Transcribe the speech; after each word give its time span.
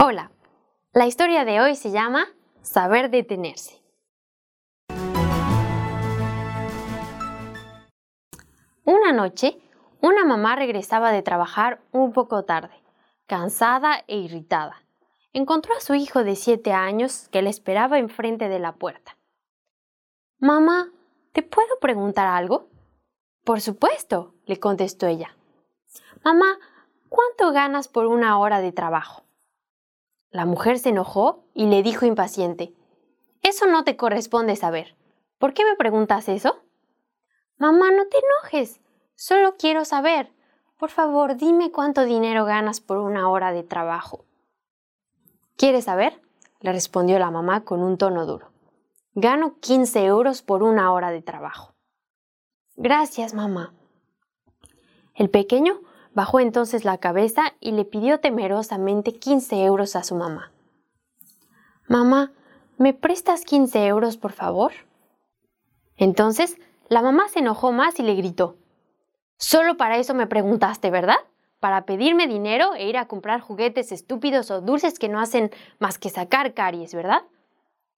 Hola, 0.00 0.30
la 0.94 1.06
historia 1.06 1.44
de 1.44 1.60
hoy 1.60 1.76
se 1.76 1.90
llama 1.90 2.26
Saber 2.62 3.10
detenerse. 3.10 3.82
Una 8.84 9.12
noche, 9.12 9.58
una 10.00 10.24
mamá 10.24 10.56
regresaba 10.56 11.12
de 11.12 11.20
trabajar 11.20 11.82
un 11.92 12.14
poco 12.14 12.42
tarde, 12.44 12.74
cansada 13.26 14.02
e 14.06 14.16
irritada. 14.16 14.82
Encontró 15.34 15.74
a 15.76 15.80
su 15.80 15.94
hijo 15.94 16.24
de 16.24 16.36
siete 16.36 16.72
años 16.72 17.28
que 17.28 17.42
le 17.42 17.50
esperaba 17.50 17.98
enfrente 17.98 18.48
de 18.48 18.60
la 18.60 18.76
puerta. 18.76 19.18
Mamá, 20.38 20.88
¿te 21.32 21.42
puedo 21.42 21.78
preguntar 21.80 22.28
algo? 22.28 22.70
Por 23.44 23.60
supuesto, 23.60 24.34
le 24.46 24.58
contestó 24.58 25.06
ella. 25.06 25.36
Mamá, 26.24 26.58
¿cuánto 27.10 27.52
ganas 27.52 27.88
por 27.88 28.06
una 28.06 28.38
hora 28.38 28.62
de 28.62 28.72
trabajo? 28.72 29.22
La 30.32 30.46
mujer 30.46 30.78
se 30.78 30.88
enojó 30.88 31.44
y 31.52 31.66
le 31.66 31.82
dijo 31.82 32.06
impaciente, 32.06 32.74
Eso 33.42 33.66
no 33.66 33.84
te 33.84 33.96
corresponde 33.96 34.56
saber. 34.56 34.96
¿Por 35.38 35.52
qué 35.52 35.62
me 35.64 35.76
preguntas 35.76 36.28
eso? 36.28 36.62
Mamá, 37.58 37.90
no 37.90 38.06
te 38.06 38.16
enojes. 38.16 38.80
Solo 39.14 39.56
quiero 39.58 39.84
saber. 39.84 40.32
Por 40.78 40.88
favor, 40.88 41.36
dime 41.36 41.70
cuánto 41.70 42.04
dinero 42.04 42.46
ganas 42.46 42.80
por 42.80 42.96
una 42.96 43.28
hora 43.28 43.52
de 43.52 43.62
trabajo. 43.62 44.24
¿Quieres 45.56 45.84
saber? 45.84 46.20
le 46.60 46.72
respondió 46.72 47.18
la 47.18 47.30
mamá 47.30 47.64
con 47.64 47.82
un 47.82 47.98
tono 47.98 48.24
duro. 48.24 48.52
Gano 49.14 49.58
15 49.60 50.04
euros 50.06 50.40
por 50.40 50.62
una 50.62 50.92
hora 50.92 51.10
de 51.10 51.20
trabajo. 51.20 51.74
Gracias, 52.76 53.34
mamá. 53.34 53.74
El 55.14 55.28
pequeño 55.28 55.80
Bajó 56.14 56.40
entonces 56.40 56.84
la 56.84 56.98
cabeza 56.98 57.54
y 57.60 57.72
le 57.72 57.84
pidió 57.84 58.20
temerosamente 58.20 59.12
15 59.12 59.64
euros 59.64 59.96
a 59.96 60.04
su 60.04 60.14
mamá. 60.14 60.52
Mamá, 61.88 62.32
¿me 62.76 62.92
prestas 62.92 63.44
15 63.44 63.86
euros, 63.86 64.16
por 64.16 64.32
favor? 64.32 64.72
Entonces, 65.96 66.56
la 66.88 67.02
mamá 67.02 67.28
se 67.28 67.38
enojó 67.38 67.72
más 67.72 67.98
y 67.98 68.02
le 68.02 68.14
gritó. 68.14 68.56
Solo 69.38 69.76
para 69.76 69.96
eso 69.96 70.14
me 70.14 70.26
preguntaste, 70.26 70.90
¿verdad? 70.90 71.16
Para 71.60 71.86
pedirme 71.86 72.26
dinero 72.26 72.74
e 72.74 72.88
ir 72.88 72.98
a 72.98 73.08
comprar 73.08 73.40
juguetes 73.40 73.92
estúpidos 73.92 74.50
o 74.50 74.60
dulces 74.60 74.98
que 74.98 75.08
no 75.08 75.20
hacen 75.20 75.50
más 75.78 75.98
que 75.98 76.10
sacar 76.10 76.54
caries, 76.54 76.94
¿verdad? 76.94 77.22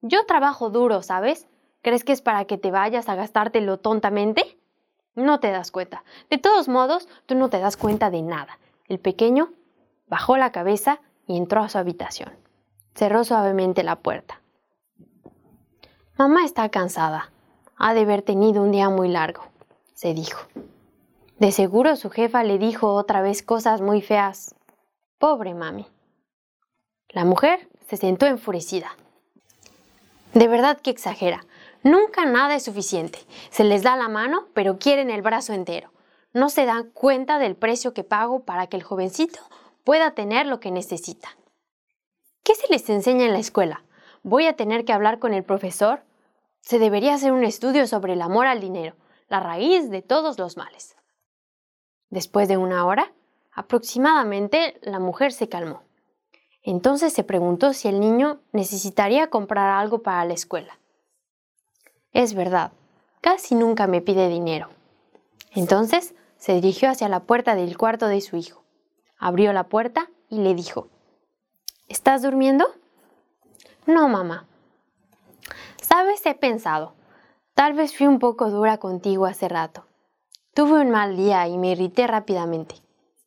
Yo 0.01 0.25
trabajo 0.25 0.69
duro, 0.69 1.01
¿sabes? 1.01 1.47
¿Crees 1.81 2.03
que 2.03 2.13
es 2.13 2.21
para 2.21 2.45
que 2.45 2.57
te 2.57 2.71
vayas 2.71 3.09
a 3.09 3.15
gastártelo 3.15 3.77
tontamente? 3.77 4.54
No 5.15 5.39
te 5.39 5.51
das 5.51 5.71
cuenta. 5.71 6.03
De 6.29 6.37
todos 6.37 6.67
modos, 6.67 7.07
tú 7.25 7.35
no 7.35 7.49
te 7.49 7.59
das 7.59 7.77
cuenta 7.77 8.09
de 8.09 8.21
nada. 8.21 8.59
El 8.87 8.99
pequeño 8.99 9.53
bajó 10.07 10.37
la 10.37 10.51
cabeza 10.51 10.99
y 11.25 11.37
entró 11.37 11.61
a 11.61 11.69
su 11.69 11.77
habitación. 11.77 12.33
Cerró 12.93 13.23
suavemente 13.23 13.83
la 13.83 13.97
puerta. 13.97 14.41
Mamá 16.17 16.45
está 16.45 16.69
cansada. 16.69 17.31
Ha 17.77 17.93
de 17.93 18.01
haber 18.01 18.21
tenido 18.21 18.61
un 18.61 18.71
día 18.71 18.89
muy 18.89 19.09
largo, 19.09 19.43
se 19.93 20.13
dijo. 20.13 20.47
De 21.39 21.51
seguro 21.51 21.97
su 21.97 22.09
jefa 22.09 22.43
le 22.43 22.57
dijo 22.57 22.93
otra 22.93 23.21
vez 23.21 23.43
cosas 23.43 23.81
muy 23.81 24.01
feas. 24.01 24.55
Pobre 25.17 25.53
mami. 25.53 25.87
La 27.09 27.25
mujer 27.25 27.67
se 27.87 27.97
sentó 27.97 28.25
enfurecida. 28.25 28.95
De 30.35 30.49
verdad 30.49 30.81
que 30.81 30.89
exagera. 30.89 31.45
Nunca 31.81 32.25
nada 32.25 32.55
es 32.55 32.63
suficiente. 32.63 33.19
Se 33.51 33.63
les 33.63 33.83
da 33.83 33.95
la 33.95 34.09
mano, 34.09 34.49
pero 34.53 34.77
quieren 34.79 35.09
el 35.09 35.21
brazo 35.21 35.53
entero. 35.53 35.93
No 36.33 36.49
se 36.49 36.65
dan 36.65 36.91
cuenta 36.91 37.39
del 37.39 37.55
precio 37.55 37.93
que 37.93 38.03
pago 38.03 38.43
para 38.43 38.67
que 38.67 38.75
el 38.75 38.83
jovencito 38.83 39.39
pueda 39.85 40.11
tener 40.11 40.45
lo 40.45 40.59
que 40.59 40.71
necesita. 40.71 41.29
¿Qué 42.43 42.53
se 42.53 42.67
les 42.69 42.89
enseña 42.89 43.25
en 43.25 43.31
la 43.31 43.39
escuela? 43.39 43.85
¿Voy 44.23 44.45
a 44.45 44.57
tener 44.57 44.83
que 44.83 44.91
hablar 44.91 45.19
con 45.19 45.33
el 45.33 45.45
profesor? 45.45 46.03
Se 46.59 46.79
debería 46.79 47.13
hacer 47.13 47.31
un 47.31 47.45
estudio 47.45 47.87
sobre 47.87 48.11
el 48.11 48.21
amor 48.21 48.45
al 48.45 48.59
dinero, 48.59 48.97
la 49.29 49.39
raíz 49.39 49.89
de 49.89 50.01
todos 50.01 50.37
los 50.37 50.57
males. 50.57 50.97
Después 52.09 52.49
de 52.49 52.57
una 52.57 52.85
hora, 52.85 53.13
aproximadamente, 53.53 54.77
la 54.81 54.99
mujer 54.99 55.31
se 55.31 55.47
calmó. 55.47 55.84
Entonces 56.67 57.13
se 57.13 57.23
preguntó 57.23 57.73
si 57.73 57.87
el 57.87 57.99
niño 57.99 58.39
necesitaría 58.51 59.29
comprar 59.29 59.69
algo 59.69 59.99
para 59.99 60.25
la 60.25 60.33
escuela. 60.33 60.79
Es 62.11 62.33
verdad, 62.33 62.71
casi 63.21 63.53
nunca 63.53 63.85
me 63.85 64.01
pide 64.01 64.29
dinero. 64.29 64.69
Entonces 65.51 66.15
se 66.37 66.55
dirigió 66.55 66.89
hacia 66.89 67.07
la 67.07 67.19
puerta 67.19 67.53
del 67.53 67.77
cuarto 67.77 68.07
de 68.07 68.19
su 68.19 68.35
hijo. 68.35 68.63
Abrió 69.19 69.53
la 69.53 69.65
puerta 69.65 70.09
y 70.27 70.39
le 70.39 70.55
dijo, 70.55 70.87
¿Estás 71.87 72.23
durmiendo? 72.23 72.65
No, 73.85 74.07
mamá. 74.07 74.47
Sabes, 75.79 76.25
he 76.25 76.33
pensado. 76.33 76.95
Tal 77.53 77.73
vez 77.73 77.95
fui 77.95 78.07
un 78.07 78.17
poco 78.17 78.49
dura 78.49 78.79
contigo 78.79 79.27
hace 79.27 79.47
rato. 79.47 79.85
Tuve 80.55 80.81
un 80.81 80.89
mal 80.89 81.15
día 81.15 81.47
y 81.47 81.59
me 81.59 81.73
irrité 81.73 82.07
rápidamente. 82.07 82.75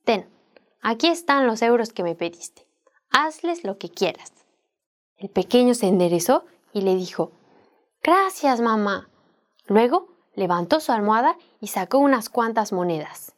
Ten, 0.04 0.28
aquí 0.82 1.06
están 1.06 1.46
los 1.46 1.62
euros 1.62 1.92
que 1.92 2.02
me 2.02 2.16
pediste. 2.16 2.67
Hazles 3.10 3.64
lo 3.64 3.78
que 3.78 3.90
quieras. 3.90 4.32
El 5.16 5.28
pequeño 5.30 5.74
se 5.74 5.86
enderezó 5.86 6.44
y 6.72 6.82
le 6.82 6.94
dijo, 6.94 7.32
Gracias, 8.02 8.60
mamá. 8.60 9.08
Luego 9.66 10.08
levantó 10.34 10.80
su 10.80 10.92
almohada 10.92 11.36
y 11.60 11.68
sacó 11.68 11.98
unas 11.98 12.28
cuantas 12.28 12.72
monedas. 12.72 13.34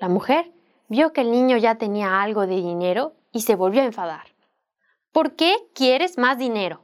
La 0.00 0.08
mujer 0.08 0.52
vio 0.88 1.12
que 1.12 1.20
el 1.20 1.30
niño 1.30 1.56
ya 1.56 1.76
tenía 1.76 2.20
algo 2.20 2.46
de 2.46 2.56
dinero 2.56 3.14
y 3.32 3.42
se 3.42 3.54
volvió 3.54 3.82
a 3.82 3.86
enfadar. 3.86 4.26
¿Por 5.12 5.36
qué 5.36 5.54
quieres 5.74 6.18
más 6.18 6.36
dinero? 6.38 6.82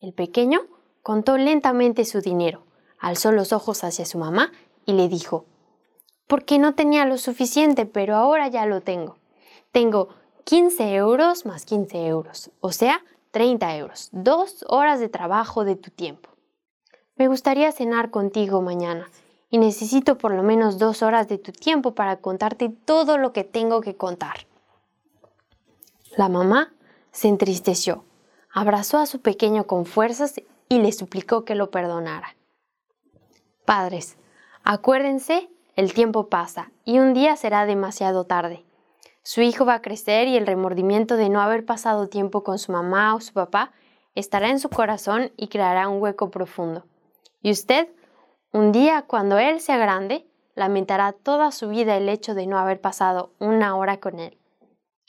El 0.00 0.12
pequeño 0.12 0.66
contó 1.02 1.38
lentamente 1.38 2.04
su 2.04 2.20
dinero, 2.20 2.64
alzó 2.98 3.32
los 3.32 3.52
ojos 3.52 3.84
hacia 3.84 4.04
su 4.04 4.18
mamá 4.18 4.52
y 4.84 4.92
le 4.92 5.08
dijo, 5.08 5.46
porque 6.26 6.58
no 6.58 6.74
tenía 6.74 7.06
lo 7.06 7.16
suficiente, 7.16 7.86
pero 7.86 8.14
ahora 8.14 8.48
ya 8.48 8.66
lo 8.66 8.82
tengo. 8.82 9.16
Tengo 9.72 10.10
15 10.48 10.94
euros 10.94 11.44
más 11.44 11.66
15 11.66 12.06
euros, 12.06 12.50
o 12.60 12.72
sea, 12.72 13.04
30 13.32 13.76
euros, 13.76 14.08
dos 14.12 14.64
horas 14.70 14.98
de 14.98 15.10
trabajo 15.10 15.66
de 15.66 15.76
tu 15.76 15.90
tiempo. 15.90 16.30
Me 17.16 17.28
gustaría 17.28 17.70
cenar 17.70 18.10
contigo 18.10 18.62
mañana 18.62 19.10
y 19.50 19.58
necesito 19.58 20.16
por 20.16 20.32
lo 20.32 20.42
menos 20.42 20.78
dos 20.78 21.02
horas 21.02 21.28
de 21.28 21.36
tu 21.36 21.52
tiempo 21.52 21.94
para 21.94 22.16
contarte 22.22 22.70
todo 22.70 23.18
lo 23.18 23.34
que 23.34 23.44
tengo 23.44 23.82
que 23.82 23.96
contar. 23.96 24.46
La 26.16 26.30
mamá 26.30 26.72
se 27.12 27.28
entristeció, 27.28 28.06
abrazó 28.50 28.96
a 28.96 29.04
su 29.04 29.20
pequeño 29.20 29.66
con 29.66 29.84
fuerzas 29.84 30.40
y 30.70 30.78
le 30.78 30.92
suplicó 30.92 31.44
que 31.44 31.56
lo 31.56 31.70
perdonara. 31.70 32.36
Padres, 33.66 34.16
acuérdense, 34.64 35.50
el 35.76 35.92
tiempo 35.92 36.30
pasa 36.30 36.72
y 36.86 37.00
un 37.00 37.12
día 37.12 37.36
será 37.36 37.66
demasiado 37.66 38.24
tarde. 38.24 38.64
Su 39.28 39.42
hijo 39.42 39.66
va 39.66 39.74
a 39.74 39.82
crecer 39.82 40.26
y 40.26 40.38
el 40.38 40.46
remordimiento 40.46 41.18
de 41.18 41.28
no 41.28 41.42
haber 41.42 41.66
pasado 41.66 42.08
tiempo 42.08 42.42
con 42.42 42.58
su 42.58 42.72
mamá 42.72 43.14
o 43.14 43.20
su 43.20 43.34
papá 43.34 43.72
estará 44.14 44.48
en 44.48 44.58
su 44.58 44.70
corazón 44.70 45.32
y 45.36 45.48
creará 45.48 45.90
un 45.90 46.00
hueco 46.00 46.30
profundo. 46.30 46.86
Y 47.42 47.50
usted, 47.50 47.90
un 48.52 48.72
día 48.72 49.02
cuando 49.02 49.36
él 49.36 49.60
sea 49.60 49.76
grande, 49.76 50.26
lamentará 50.54 51.12
toda 51.12 51.52
su 51.52 51.68
vida 51.68 51.94
el 51.98 52.08
hecho 52.08 52.34
de 52.34 52.46
no 52.46 52.56
haber 52.56 52.80
pasado 52.80 53.34
una 53.38 53.76
hora 53.76 54.00
con 54.00 54.18
él. 54.18 54.38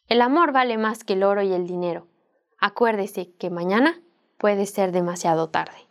El 0.10 0.20
amor 0.20 0.52
vale 0.52 0.78
más 0.78 1.06
que 1.06 1.14
el 1.14 1.24
oro 1.24 1.42
y 1.42 1.54
el 1.54 1.66
dinero. 1.66 2.06
Acuérdese 2.58 3.32
que 3.40 3.50
mañana 3.50 4.02
puede 4.38 4.66
ser 4.66 4.92
demasiado 4.92 5.48
tarde. 5.48 5.88